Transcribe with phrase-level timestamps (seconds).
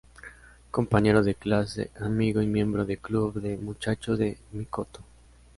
[0.71, 5.01] Compañero de clase, amigo y miembro de club de muchacho de Mikoto.